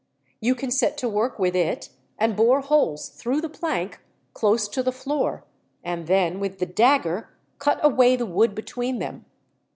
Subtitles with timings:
[0.39, 4.01] You can set to work with it, and bore holes through the plank
[4.33, 5.43] close to the floor;
[5.83, 9.25] and then, with the dagger, cut away the wood between them.